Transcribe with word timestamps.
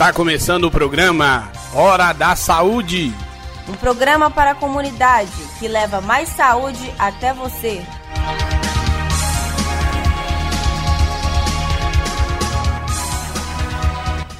Está 0.00 0.14
começando 0.14 0.64
o 0.64 0.70
programa 0.70 1.52
Hora 1.74 2.14
da 2.14 2.34
Saúde. 2.34 3.12
Um 3.68 3.74
programa 3.74 4.30
para 4.30 4.52
a 4.52 4.54
comunidade 4.54 5.30
que 5.58 5.68
leva 5.68 6.00
mais 6.00 6.30
saúde 6.30 6.90
até 6.98 7.34
você. 7.34 7.82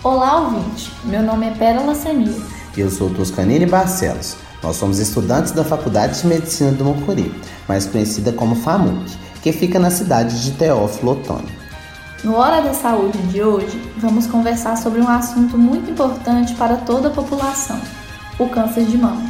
Olá, 0.03 0.41
ouvinte. 0.41 0.91
Meu 1.05 1.23
nome 1.23 1.49
é 1.49 1.51
Pérola 1.51 1.95
Senil. 1.95 2.43
E 2.75 2.81
eu 2.81 2.91
sou 2.91 3.13
Toscanini 3.13 3.67
Barcelos. 3.67 4.39
Nós 4.63 4.77
somos 4.77 4.99
estudantes 4.99 5.53
da 5.53 5.63
Faculdade 5.63 6.23
de 6.23 6.27
Medicina 6.27 6.73
do 6.73 6.87
Mucuri, 6.87 7.39
mais 7.69 7.85
conhecida 7.85 8.33
como 8.33 8.55
FAMUC, 8.55 9.15
que 9.43 9.53
fica 9.53 9.79
na 9.79 9.91
cidade 9.91 10.43
de 10.43 10.53
Teófilo 10.53 11.13
Otoni. 11.13 11.60
No 12.23 12.35
Hora 12.35 12.61
da 12.61 12.75
Saúde 12.75 13.17
de 13.29 13.43
hoje, 13.43 13.81
vamos 13.97 14.27
conversar 14.27 14.77
sobre 14.77 15.01
um 15.01 15.09
assunto 15.09 15.57
muito 15.57 15.91
importante 15.91 16.55
para 16.55 16.77
toda 16.77 17.09
a 17.09 17.11
população: 17.11 17.81
o 18.39 18.47
câncer 18.47 18.85
de 18.85 18.99
mama. 18.99 19.23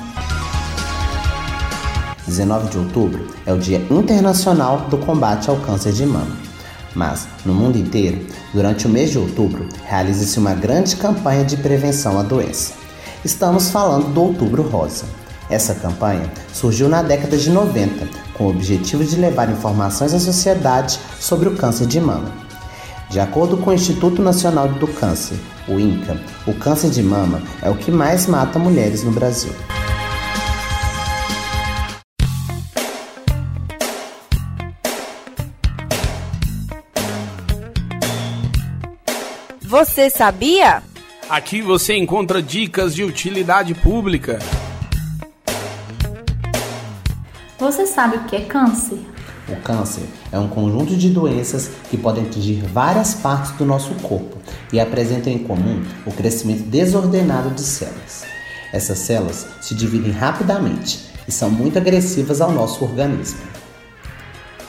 19 2.26 2.68
de 2.68 2.78
outubro 2.78 3.28
é 3.46 3.52
o 3.52 3.58
Dia 3.58 3.78
Internacional 3.88 4.88
do 4.90 4.98
Combate 4.98 5.48
ao 5.48 5.56
Câncer 5.58 5.92
de 5.92 6.04
Mama. 6.04 6.36
Mas, 6.92 7.28
no 7.44 7.54
mundo 7.54 7.78
inteiro, 7.78 8.26
durante 8.52 8.88
o 8.88 8.90
mês 8.90 9.12
de 9.12 9.18
outubro, 9.18 9.68
realiza-se 9.84 10.40
uma 10.40 10.54
grande 10.54 10.96
campanha 10.96 11.44
de 11.44 11.56
prevenção 11.56 12.18
à 12.18 12.24
doença. 12.24 12.72
Estamos 13.24 13.70
falando 13.70 14.12
do 14.12 14.20
Outubro 14.20 14.64
Rosa. 14.64 15.04
Essa 15.48 15.76
campanha 15.76 16.28
surgiu 16.52 16.88
na 16.88 17.02
década 17.02 17.36
de 17.36 17.50
90 17.50 18.08
com 18.34 18.46
o 18.46 18.50
objetivo 18.50 19.04
de 19.04 19.14
levar 19.14 19.48
informações 19.48 20.12
à 20.12 20.18
sociedade 20.18 20.98
sobre 21.20 21.48
o 21.48 21.56
câncer 21.56 21.86
de 21.86 22.00
mama. 22.00 22.49
De 23.10 23.18
acordo 23.18 23.56
com 23.56 23.70
o 23.70 23.74
Instituto 23.74 24.22
Nacional 24.22 24.68
do 24.68 24.86
Câncer, 24.86 25.36
o 25.66 25.80
INCA, 25.80 26.16
o 26.46 26.54
câncer 26.54 26.90
de 26.90 27.02
mama 27.02 27.42
é 27.60 27.68
o 27.68 27.74
que 27.74 27.90
mais 27.90 28.28
mata 28.28 28.56
mulheres 28.56 29.02
no 29.02 29.10
Brasil. 29.10 29.52
Você 39.60 40.08
sabia? 40.08 40.80
Aqui 41.28 41.60
você 41.60 41.96
encontra 41.96 42.40
dicas 42.40 42.94
de 42.94 43.02
utilidade 43.02 43.74
pública. 43.74 44.38
Você 47.58 47.86
sabe 47.86 48.18
o 48.18 48.24
que 48.26 48.36
é 48.36 48.44
câncer? 48.44 49.09
O 49.50 49.56
câncer 49.56 50.04
é 50.30 50.38
um 50.38 50.46
conjunto 50.46 50.96
de 50.96 51.10
doenças 51.10 51.72
que 51.90 51.96
podem 51.96 52.24
atingir 52.24 52.62
várias 52.62 53.14
partes 53.14 53.50
do 53.52 53.64
nosso 53.64 53.92
corpo 53.94 54.36
e 54.72 54.78
apresentam 54.78 55.32
em 55.32 55.40
comum 55.40 55.82
o 56.06 56.12
crescimento 56.12 56.62
desordenado 56.62 57.50
de 57.50 57.62
células. 57.62 58.22
Essas 58.72 58.98
células 58.98 59.48
se 59.60 59.74
dividem 59.74 60.12
rapidamente 60.12 61.10
e 61.26 61.32
são 61.32 61.50
muito 61.50 61.78
agressivas 61.78 62.40
ao 62.40 62.52
nosso 62.52 62.84
organismo. 62.84 63.40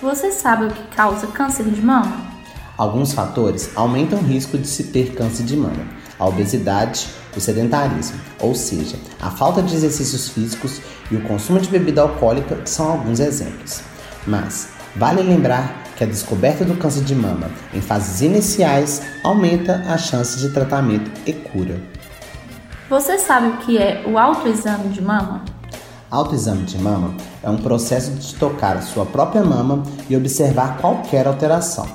Você 0.02 0.32
sabe 0.32 0.66
o 0.66 0.72
que 0.72 0.96
causa 0.96 1.28
câncer 1.28 1.66
de 1.66 1.80
mama? 1.80 2.32
Alguns 2.76 3.14
fatores 3.14 3.70
aumentam 3.76 4.18
o 4.18 4.24
risco 4.24 4.58
de 4.58 4.68
se 4.68 4.86
ter 4.86 5.14
câncer 5.14 5.44
de 5.44 5.56
mama. 5.56 5.86
A 6.18 6.26
obesidade, 6.26 7.08
o 7.38 7.40
sedentarismo, 7.40 8.20
ou 8.40 8.56
seja, 8.56 8.96
a 9.22 9.30
falta 9.30 9.62
de 9.62 9.76
exercícios 9.76 10.30
físicos 10.30 10.82
e 11.12 11.16
o 11.16 11.22
consumo 11.22 11.60
de 11.60 11.70
bebida 11.70 12.02
alcoólica 12.02 12.60
são 12.66 12.90
alguns 12.90 13.20
exemplos. 13.20 13.91
Mas 14.26 14.70
vale 14.96 15.22
lembrar 15.22 15.84
que 15.96 16.04
a 16.04 16.08
descoberta 16.08 16.66
do 16.66 16.76
câncer 16.76 17.04
de 17.04 17.16
mama 17.16 17.50
em 17.74 17.82
fases 17.82 18.22
iniciais 18.22 19.02
aumenta 19.24 19.84
a 19.88 19.98
chance 19.98 20.40
de 20.40 20.50
tratamento 20.50 21.12
e 21.26 21.34
cura. 21.34 21.80
Você 22.90 23.18
sabe 23.18 23.48
o 23.48 23.58
que 23.58 23.78
é 23.78 24.04
o 24.06 24.18
autoexame 24.18 24.90
de 24.90 25.02
mama? 25.02 25.44
Autoexame 26.10 26.64
de 26.64 26.78
mama 26.78 27.14
é 27.42 27.50
um 27.50 27.58
processo 27.58 28.12
de 28.12 28.36
tocar 28.36 28.76
a 28.76 28.82
sua 28.82 29.06
própria 29.06 29.44
mama 29.44 29.84
e 30.10 30.18
observar 30.18 30.78
qualquer 30.78 31.26
alteração. 31.26 31.88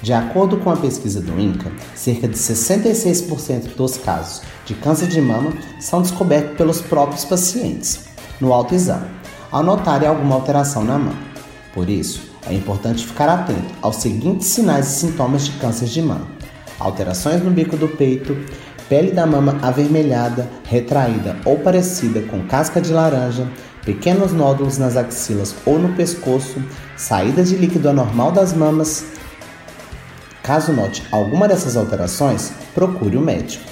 De 0.00 0.12
acordo 0.12 0.56
com 0.58 0.70
a 0.70 0.76
pesquisa 0.76 1.20
do 1.20 1.38
INCA, 1.38 1.70
cerca 1.94 2.28
de 2.28 2.36
66% 2.36 3.74
dos 3.76 3.98
casos 3.98 4.40
de 4.64 4.72
câncer 4.74 5.08
de 5.08 5.20
mama 5.20 5.52
são 5.80 6.00
descobertos 6.00 6.56
pelos 6.56 6.80
próprios 6.80 7.24
pacientes 7.24 8.06
no 8.40 8.52
autoexame, 8.52 9.08
ao 9.50 9.62
notarem 9.62 10.08
alguma 10.08 10.36
alteração 10.36 10.84
na 10.84 10.96
mama. 10.96 11.27
Por 11.78 11.88
isso, 11.88 12.32
é 12.44 12.52
importante 12.52 13.06
ficar 13.06 13.28
atento 13.28 13.72
aos 13.80 13.98
seguintes 13.98 14.48
sinais 14.48 14.88
e 14.88 14.98
sintomas 14.98 15.44
de 15.44 15.52
câncer 15.60 15.86
de 15.86 16.02
mama: 16.02 16.26
alterações 16.76 17.40
no 17.40 17.52
bico 17.52 17.76
do 17.76 17.86
peito, 17.86 18.36
pele 18.88 19.12
da 19.12 19.24
mama 19.24 19.56
avermelhada, 19.62 20.50
retraída 20.64 21.36
ou 21.44 21.60
parecida 21.60 22.20
com 22.22 22.44
casca 22.48 22.80
de 22.80 22.92
laranja, 22.92 23.46
pequenos 23.84 24.32
nódulos 24.32 24.76
nas 24.76 24.96
axilas 24.96 25.54
ou 25.64 25.78
no 25.78 25.94
pescoço, 25.94 26.60
saída 26.96 27.44
de 27.44 27.54
líquido 27.54 27.88
anormal 27.88 28.32
das 28.32 28.52
mamas. 28.52 29.04
Caso 30.42 30.72
note 30.72 31.04
alguma 31.12 31.46
dessas 31.46 31.76
alterações, 31.76 32.50
procure 32.74 33.16
o 33.16 33.20
um 33.20 33.24
médico. 33.24 33.62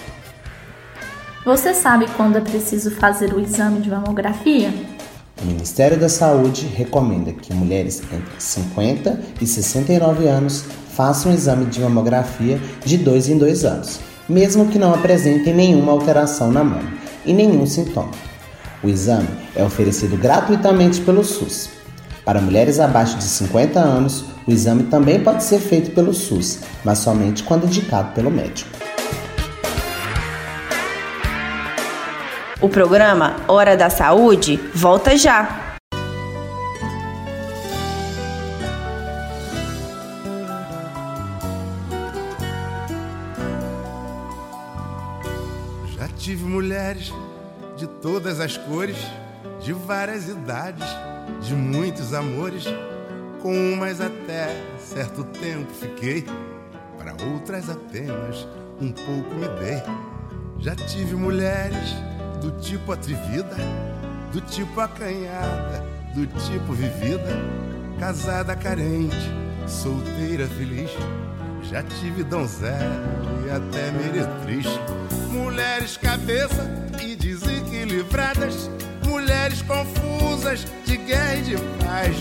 Você 1.44 1.74
sabe 1.74 2.06
quando 2.16 2.38
é 2.38 2.40
preciso 2.40 2.88
fazer 2.92 3.34
o 3.34 3.40
exame 3.40 3.80
de 3.80 3.90
mamografia? 3.90 4.95
O 5.42 5.44
Ministério 5.44 5.98
da 5.98 6.08
Saúde 6.08 6.66
recomenda 6.66 7.30
que 7.30 7.52
mulheres 7.52 8.02
entre 8.12 8.40
50 8.40 9.20
e 9.40 9.46
69 9.46 10.26
anos 10.26 10.64
façam 10.94 11.30
o 11.30 11.34
exame 11.34 11.66
de 11.66 11.80
mamografia 11.80 12.58
de 12.84 12.96
dois 12.96 13.28
em 13.28 13.36
dois 13.36 13.64
anos, 13.64 14.00
mesmo 14.26 14.68
que 14.68 14.78
não 14.78 14.94
apresentem 14.94 15.52
nenhuma 15.52 15.92
alteração 15.92 16.50
na 16.50 16.64
mama 16.64 16.90
e 17.24 17.34
nenhum 17.34 17.66
sintoma. 17.66 18.12
O 18.82 18.88
exame 18.88 19.28
é 19.54 19.62
oferecido 19.62 20.16
gratuitamente 20.16 21.00
pelo 21.02 21.22
SUS. 21.22 21.68
Para 22.24 22.40
mulheres 22.40 22.80
abaixo 22.80 23.18
de 23.18 23.24
50 23.24 23.78
anos, 23.78 24.24
o 24.46 24.50
exame 24.50 24.84
também 24.84 25.22
pode 25.22 25.44
ser 25.44 25.60
feito 25.60 25.90
pelo 25.90 26.14
SUS, 26.14 26.60
mas 26.82 26.98
somente 26.98 27.42
quando 27.42 27.66
indicado 27.66 28.14
pelo 28.14 28.30
médico. 28.30 28.85
O 32.58 32.70
programa 32.70 33.36
Hora 33.46 33.76
da 33.76 33.90
Saúde 33.90 34.56
volta 34.74 35.14
já. 35.14 35.76
Já 45.94 46.08
tive 46.16 46.44
mulheres 46.44 47.12
de 47.76 47.86
todas 47.86 48.40
as 48.40 48.56
cores, 48.56 48.96
de 49.60 49.74
várias 49.74 50.26
idades, 50.26 50.86
de 51.42 51.54
muitos 51.54 52.14
amores. 52.14 52.64
Com 53.42 53.52
umas 53.74 54.00
até 54.00 54.48
certo 54.78 55.24
tempo 55.24 55.70
fiquei, 55.74 56.24
para 56.96 57.12
outras 57.30 57.68
apenas 57.68 58.48
um 58.80 58.90
pouco 58.90 59.34
me 59.34 59.46
dei. 59.60 59.82
Já 60.58 60.74
tive 60.74 61.14
mulheres 61.14 61.94
do 62.40 62.50
tipo 62.60 62.92
atrevida, 62.92 63.56
do 64.32 64.40
tipo 64.40 64.80
acanhada, 64.80 65.84
do 66.14 66.26
tipo 66.26 66.72
vivida, 66.72 67.30
casada 67.98 68.54
carente, 68.54 69.16
solteira 69.66 70.46
feliz. 70.46 70.90
Já 71.62 71.82
tive 71.82 72.22
donzela 72.22 73.02
e 73.46 73.50
até 73.50 73.90
meretriz. 73.90 74.66
Mulheres 75.30 75.96
cabeça 75.96 76.70
e 77.02 77.16
desequilibradas, 77.16 78.70
mulheres 79.04 79.62
confusas 79.62 80.66
de 80.84 80.96
guerra 80.96 81.36
e 81.36 81.42
de 81.42 81.56
paz. 81.84 82.16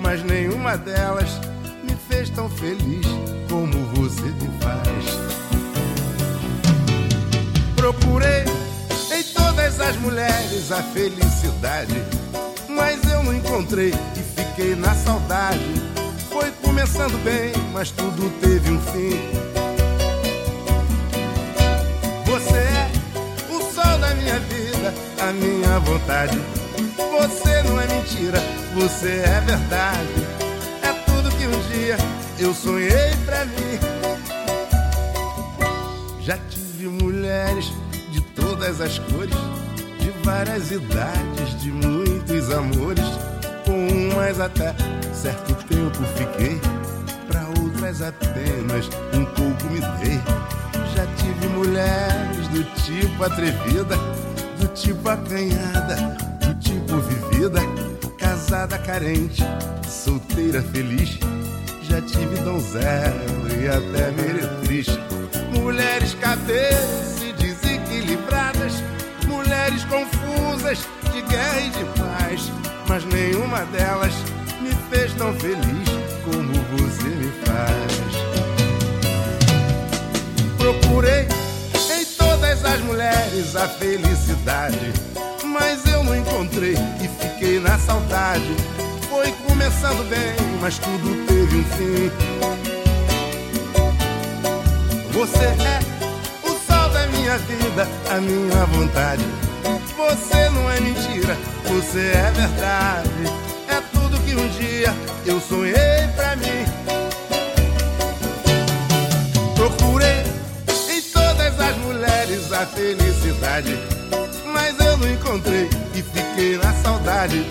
Mas 0.00 0.22
nenhuma 0.24 0.76
delas 0.76 1.40
me 1.84 1.94
fez 2.08 2.30
tão 2.30 2.48
feliz 2.48 3.06
como 3.48 3.72
você 3.94 4.22
me 4.22 4.48
faz. 4.60 5.28
Procurei 7.76 8.47
as 9.88 9.96
mulheres 9.96 10.70
a 10.70 10.82
felicidade. 10.82 11.94
Mas 12.68 13.02
eu 13.10 13.22
não 13.22 13.34
encontrei 13.34 13.88
e 13.88 14.40
fiquei 14.40 14.74
na 14.74 14.94
saudade. 14.94 15.64
Foi 16.28 16.50
começando 16.62 17.16
bem, 17.24 17.52
mas 17.72 17.90
tudo 17.90 18.30
teve 18.38 18.70
um 18.70 18.80
fim. 18.80 19.18
Você 22.26 22.58
é 22.58 22.90
o 23.50 23.60
sol 23.62 23.98
da 23.98 24.14
minha 24.14 24.38
vida, 24.40 24.94
a 25.22 25.32
minha 25.32 25.78
vontade. 25.80 26.38
Você 27.20 27.62
não 27.62 27.80
é 27.80 27.86
mentira, 27.86 28.38
você 28.74 29.22
é 29.24 29.40
verdade. 29.40 30.26
É 30.82 30.92
tudo 31.06 31.30
que 31.30 31.46
um 31.46 31.60
dia 31.72 31.96
eu 32.38 32.52
sonhei 32.52 33.16
pra 33.24 33.46
mim. 33.46 33.78
Já 36.20 36.36
tive 36.50 36.88
mulheres 36.88 37.72
de 38.12 38.20
todas 38.20 38.82
as 38.82 38.98
cores 38.98 39.34
várias 40.28 40.70
idades, 40.70 41.58
de 41.62 41.72
muitos 41.72 42.52
amores. 42.52 43.04
Com 43.64 43.86
umas 44.12 44.38
até 44.38 44.74
certo 45.14 45.54
tempo 45.64 46.04
fiquei, 46.16 46.60
para 47.26 47.46
outras 47.60 48.02
apenas 48.02 48.90
um 49.14 49.24
pouco 49.24 49.64
me 49.72 49.80
dei. 50.02 50.20
Já 50.94 51.06
tive 51.16 51.48
mulheres 51.48 52.48
do 52.48 52.62
tipo 52.82 53.24
atrevida, 53.24 53.96
do 54.60 54.68
tipo 54.74 55.08
acanhada, 55.08 55.96
do 56.46 56.54
tipo 56.56 56.98
vivida, 56.98 57.60
casada 58.18 58.76
carente, 58.78 59.42
solteira 59.88 60.62
feliz. 60.62 61.18
Já 61.84 62.02
tive 62.02 62.36
donzela 62.42 63.24
e 63.58 63.66
até 63.66 64.10
meretriz. 64.10 64.88
Mulheres 65.58 66.14
cadeiras 66.14 67.22
e 67.22 67.32
desequilibradas, 67.32 68.74
mulheres 69.48 69.82
confusas 69.84 70.86
de 71.10 71.22
guerra 71.22 71.60
e 71.60 71.70
de 71.70 71.84
paz, 71.98 72.52
mas 72.86 73.02
nenhuma 73.06 73.64
delas 73.72 74.12
me 74.60 74.70
fez 74.90 75.14
tão 75.14 75.32
feliz 75.34 75.88
como 76.22 76.52
você 76.76 77.08
me 77.08 77.32
faz. 77.46 78.12
Procurei 80.58 81.26
em 81.98 82.04
todas 82.18 82.62
as 82.62 82.80
mulheres 82.80 83.56
a 83.56 83.66
felicidade, 83.68 84.92
mas 85.46 85.82
eu 85.86 86.04
não 86.04 86.14
encontrei 86.14 86.74
e 87.02 87.08
fiquei 87.08 87.58
na 87.58 87.78
saudade. 87.78 88.54
Foi 89.08 89.32
começando 89.46 90.06
bem, 90.10 90.36
mas 90.60 90.78
tudo 90.78 91.26
teve 91.26 91.56
um 91.56 91.64
fim. 91.64 92.10
Você 95.10 95.44
é 95.44 95.87
minha 97.28 97.38
vida, 97.38 97.86
a 98.10 98.20
minha 98.20 98.64
vontade. 98.66 99.24
Você 99.96 100.48
não 100.48 100.70
é 100.70 100.80
mentira, 100.80 101.36
você 101.66 102.12
é 102.14 102.32
verdade. 102.34 103.08
É 103.68 103.82
tudo 103.92 104.18
que 104.20 104.34
um 104.34 104.48
dia 104.48 104.94
eu 105.26 105.38
sonhei 105.38 106.08
pra 106.16 106.36
mim. 106.36 106.64
Procurei 109.54 110.22
em 110.88 111.02
todas 111.02 111.60
as 111.60 111.76
mulheres 111.78 112.50
a 112.50 112.64
felicidade, 112.64 113.78
mas 114.46 114.80
eu 114.80 114.96
não 114.96 115.12
encontrei 115.12 115.68
e 115.94 116.02
fiquei 116.02 116.56
na 116.56 116.72
saudade. 116.72 117.44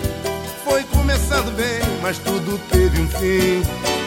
Foi 0.64 0.82
começando 0.84 1.54
bem, 1.54 1.78
mas 2.02 2.18
tudo 2.18 2.58
teve 2.68 3.00
um 3.00 3.08
fim. 3.10 3.97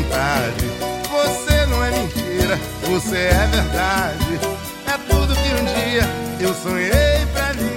Vontade. 0.00 0.66
Você 1.10 1.66
não 1.66 1.84
é 1.84 1.90
mentira, 1.90 2.58
você 2.86 3.16
é 3.16 3.46
verdade. 3.46 4.40
É 4.86 4.98
tudo 5.08 5.34
que 5.34 5.54
um 5.54 5.64
dia 5.64 6.02
eu 6.40 6.54
sonhei 6.54 7.26
pra 7.32 7.52
mim. 7.54 7.70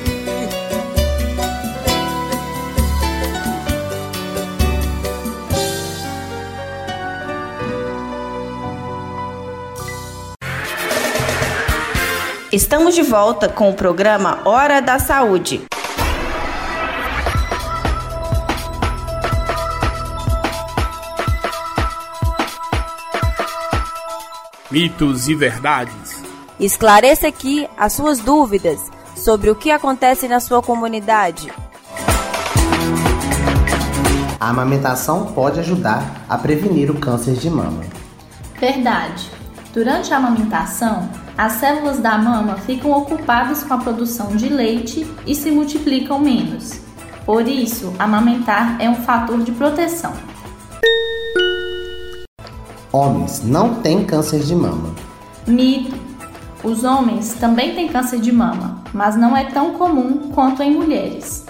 Estamos 12.51 12.93
de 12.93 13.01
volta 13.01 13.49
com 13.49 13.69
o 13.69 13.73
programa 13.73 14.39
Hora 14.45 14.79
da 14.79 14.99
Saúde. 14.99 15.65
Mitos 24.73 25.27
e 25.27 25.35
verdades. 25.35 26.23
Esclareça 26.59 27.27
aqui 27.27 27.69
as 27.77 27.93
suas 27.93 28.17
dúvidas 28.17 28.89
sobre 29.15 29.51
o 29.51 29.55
que 29.55 29.69
acontece 29.69 30.27
na 30.27 30.39
sua 30.39 30.63
comunidade. 30.63 31.53
A 34.39 34.49
amamentação 34.49 35.27
pode 35.27 35.59
ajudar 35.59 36.25
a 36.27 36.39
prevenir 36.39 36.89
o 36.89 36.99
câncer 36.99 37.35
de 37.35 37.51
mama. 37.51 37.83
Verdade. 38.59 39.29
Durante 39.71 40.11
a 40.11 40.17
amamentação, 40.17 41.07
as 41.37 41.51
células 41.51 41.99
da 41.99 42.17
mama 42.17 42.55
ficam 42.55 42.93
ocupadas 42.93 43.63
com 43.63 43.75
a 43.75 43.77
produção 43.77 44.35
de 44.35 44.49
leite 44.49 45.05
e 45.27 45.35
se 45.35 45.51
multiplicam 45.51 46.17
menos. 46.17 46.81
Por 47.27 47.47
isso, 47.47 47.93
amamentar 47.99 48.81
é 48.81 48.89
um 48.89 48.95
fator 48.95 49.39
de 49.43 49.51
proteção. 49.51 50.32
Homens 52.95 53.41
não 53.43 53.81
têm 53.81 54.05
câncer 54.05 54.41
de 54.41 54.55
mama. 54.55 54.93
Mito. 55.47 55.95
Os 56.63 56.83
homens 56.83 57.33
também 57.33 57.73
têm 57.73 57.87
câncer 57.87 58.19
de 58.19 58.31
mama, 58.31 58.83
mas 58.93 59.15
não 59.15 59.35
é 59.35 59.45
tão 59.45 59.73
comum 59.73 60.29
quanto 60.31 60.61
em 60.61 60.71
mulheres. 60.71 61.43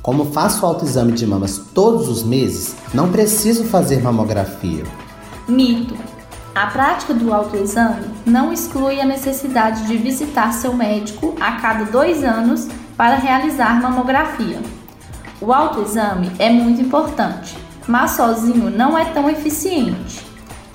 Como 0.00 0.32
faço 0.32 0.64
autoexame 0.64 1.12
de 1.12 1.26
mamas 1.26 1.58
todos 1.74 2.08
os 2.08 2.22
meses, 2.22 2.76
não 2.94 3.12
preciso 3.12 3.64
fazer 3.64 4.02
mamografia. 4.02 4.84
Mito. 5.46 5.94
A 6.54 6.68
prática 6.68 7.12
do 7.12 7.34
autoexame 7.34 8.06
não 8.24 8.54
exclui 8.54 9.02
a 9.02 9.04
necessidade 9.04 9.86
de 9.86 9.98
visitar 9.98 10.50
seu 10.54 10.72
médico 10.72 11.34
a 11.38 11.52
cada 11.60 11.84
dois 11.84 12.24
anos 12.24 12.68
para 12.96 13.16
realizar 13.16 13.82
mamografia. 13.82 14.62
O 15.42 15.52
autoexame 15.52 16.32
é 16.38 16.48
muito 16.48 16.80
importante, 16.80 17.63
mas 17.86 18.12
sozinho 18.12 18.70
não 18.70 18.96
é 18.96 19.04
tão 19.06 19.28
eficiente. 19.28 20.24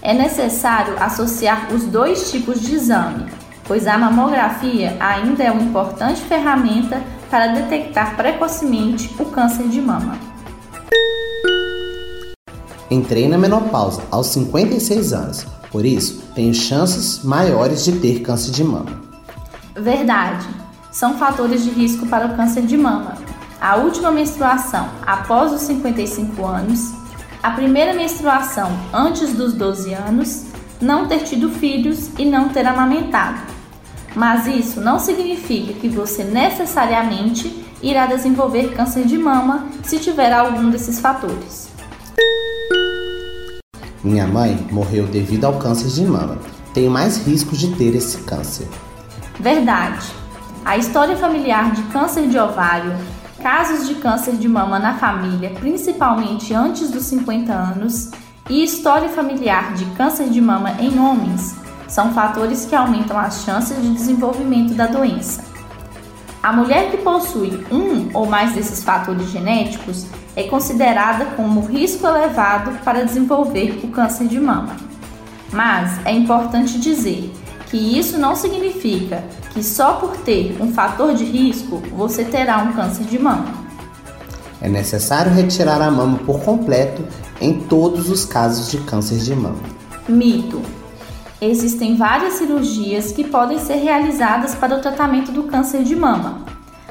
É 0.02 0.14
necessário 0.14 0.96
associar 1.02 1.74
os 1.74 1.84
dois 1.84 2.32
tipos 2.32 2.62
de 2.62 2.76
exame, 2.76 3.26
pois 3.66 3.88
a 3.88 3.98
mamografia 3.98 4.96
ainda 5.00 5.44
é 5.44 5.52
uma 5.52 5.62
importante 5.62 6.22
ferramenta 6.22 7.02
para 7.30 7.48
detectar 7.48 8.16
precocemente 8.16 9.14
o 9.20 9.26
câncer 9.26 9.68
de 9.68 9.82
mama. 9.82 10.18
Entrei 12.90 13.28
na 13.28 13.38
menopausa 13.38 14.02
aos 14.10 14.28
56 14.28 15.14
anos, 15.14 15.46
por 15.72 15.86
isso 15.86 16.24
tenho 16.34 16.54
chances 16.54 17.24
maiores 17.24 17.84
de 17.84 17.92
ter 18.00 18.22
câncer 18.22 18.52
de 18.52 18.64
mama. 18.64 19.00
Verdade. 19.76 20.48
São 20.92 21.20
fatores 21.20 21.64
de 21.64 21.70
risco 21.70 22.08
para 22.08 22.26
o 22.26 22.36
câncer 22.36 22.64
de 22.64 22.76
mama. 22.76 23.14
A 23.62 23.76
última 23.76 24.10
menstruação 24.10 24.88
após 25.06 25.52
os 25.52 25.62
55 25.62 26.46
anos, 26.46 26.94
a 27.44 27.52
primeira 27.52 27.94
menstruação 27.94 28.72
antes 28.94 29.34
dos 29.34 29.54
12 29.54 29.94
anos, 29.94 30.46
não 30.80 31.08
ter 31.08 31.24
tido 31.24 31.50
filhos 31.50 32.10
e 32.18 32.24
não 32.24 32.50
ter 32.50 32.66
amamentado. 32.66 33.42
Mas 34.16 34.48
isso 34.48 34.80
não 34.80 34.98
significa 34.98 35.74
que 35.74 35.90
você 35.90 36.24
necessariamente 36.24 37.66
irá 37.84 38.06
desenvolver 38.06 38.74
câncer 38.74 39.06
de 39.06 39.18
mama 39.18 39.68
se 39.84 40.00
tiver 40.00 40.32
algum 40.32 40.70
desses 40.70 41.00
fatores. 41.00 41.70
Minha 44.02 44.26
mãe 44.26 44.68
morreu 44.72 45.06
devido 45.06 45.44
ao 45.44 45.60
câncer 45.60 45.90
de 45.90 46.06
mama. 46.06 46.38
Tenho 46.74 46.90
mais 46.90 47.18
risco 47.26 47.58
de 47.58 47.76
ter 47.76 47.94
esse 47.94 48.20
câncer. 48.20 48.68
Verdade. 49.38 50.08
A 50.64 50.78
história 50.78 51.18
familiar 51.18 51.72
de 51.74 51.84
câncer 51.84 52.28
de 52.28 52.38
ovário, 52.38 52.94
casos 53.40 53.88
de 53.88 53.96
câncer 53.96 54.36
de 54.36 54.48
mama 54.48 54.78
na 54.80 54.98
família, 54.98 55.50
principalmente 55.52 56.54
antes 56.54 56.92
dos 56.92 57.06
50 57.06 57.52
anos, 57.52 58.12
e 58.50 58.64
história 58.64 59.10
familiar 59.10 59.74
de 59.74 59.86
câncer 59.96 60.30
de 60.30 60.42
mama 60.42 60.74
em 60.80 61.00
homens 61.00 61.56
são 61.88 62.14
fatores 62.14 62.66
que 62.66 62.76
aumentam 62.76 63.18
as 63.18 63.44
chances 63.44 63.82
de 63.82 63.94
desenvolvimento 63.94 64.74
da 64.74 64.88
doença. 64.88 65.44
A 66.42 66.54
mulher 66.54 66.92
que 66.92 66.98
possui 66.98 67.66
um 67.72 68.10
ou 68.14 68.26
mais 68.26 68.54
desses 68.54 68.84
fatores 68.84 69.30
genéticos 69.30 70.06
é 70.36 70.44
considerada 70.44 71.26
como 71.36 71.62
risco 71.62 72.08
elevado 72.08 72.72
para 72.84 73.04
desenvolver 73.04 73.82
o 73.84 73.90
câncer 73.90 74.28
de 74.28 74.40
mama. 74.40 74.76
Mas 75.52 76.00
é 76.06 76.12
importante 76.12 76.80
dizer 76.80 77.34
que 77.70 77.78
isso 77.78 78.18
não 78.18 78.36
significa 78.36 79.24
que 79.54 79.64
só 79.64 79.94
por 79.94 80.18
ter 80.18 80.58
um 80.60 80.74
fator 80.74 81.14
de 81.14 81.24
risco 81.24 81.82
você 81.94 82.24
terá 82.24 82.58
um 82.60 82.74
câncer 82.74 83.04
de 83.06 83.20
mama. 83.20 83.54
É 84.62 84.68
necessário 84.68 85.32
retirar 85.32 85.82
a 85.82 85.90
mama 85.90 86.18
por 86.26 86.42
completo 86.42 87.04
em 87.40 87.62
todos 87.62 88.10
os 88.10 88.26
casos 88.26 88.70
de 88.70 88.80
câncer 88.80 89.20
de 89.20 89.36
mama. 89.36 89.60
Mito: 90.08 90.62
Existem 91.40 91.96
várias 91.96 92.34
cirurgias 92.34 93.12
que 93.12 93.24
podem 93.24 93.60
ser 93.60 93.76
realizadas 93.76 94.56
para 94.56 94.76
o 94.76 94.82
tratamento 94.82 95.32
do 95.32 95.44
câncer 95.44 95.84
de 95.84 95.96
mama, 95.96 96.44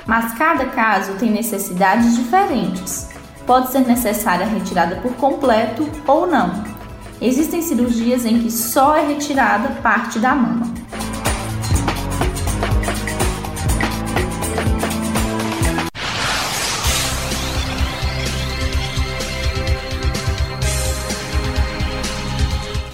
mas 0.06 0.32
cada 0.38 0.64
caso 0.66 1.12
tem 1.18 1.30
necessidades 1.30 2.16
diferentes. 2.16 3.08
Pode 3.46 3.70
ser 3.70 3.80
necessária 3.80 4.46
a 4.46 4.48
retirada 4.48 4.96
por 4.96 5.12
completo 5.14 5.86
ou 6.06 6.26
não. 6.26 6.77
Existem 7.20 7.60
cirurgias 7.62 8.24
em 8.24 8.40
que 8.40 8.50
só 8.50 8.96
é 8.96 9.06
retirada 9.06 9.80
parte 9.82 10.18
da 10.18 10.34
mama. 10.34 10.72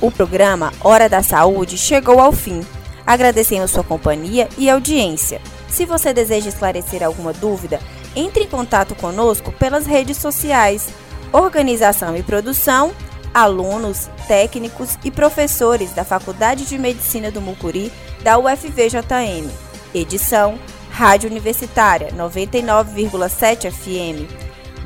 O 0.00 0.10
programa 0.10 0.72
Hora 0.80 1.08
da 1.08 1.22
Saúde 1.22 1.78
chegou 1.78 2.20
ao 2.20 2.32
fim. 2.32 2.60
Agradecemos 3.06 3.70
sua 3.70 3.84
companhia 3.84 4.48
e 4.58 4.68
audiência. 4.68 5.40
Se 5.68 5.84
você 5.84 6.12
deseja 6.12 6.48
esclarecer 6.48 7.02
alguma 7.02 7.32
dúvida, 7.32 7.80
Entre 8.16 8.44
em 8.44 8.48
contato 8.48 8.94
conosco 8.94 9.50
pelas 9.52 9.86
redes 9.86 10.18
sociais. 10.18 10.88
Organização 11.32 12.16
e 12.16 12.22
produção, 12.22 12.92
alunos, 13.34 14.08
técnicos 14.28 14.96
e 15.04 15.10
professores 15.10 15.92
da 15.92 16.04
Faculdade 16.04 16.64
de 16.64 16.78
Medicina 16.78 17.30
do 17.32 17.40
Mucuri 17.40 17.92
da 18.22 18.38
UFVJM. 18.38 19.50
Edição 19.92 20.58
Rádio 20.90 21.28
Universitária 21.28 22.12
99,7 22.12 23.70
FM. 23.70 24.30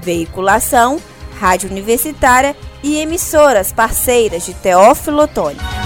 Veiculação 0.03 0.99
Rádio 1.39 1.71
Universitária 1.71 2.57
e 2.83 2.97
emissoras 2.97 3.73
parceiras 3.73 4.45
de 4.45 4.55
Teófilo 4.55 5.23
Otoni. 5.23 5.78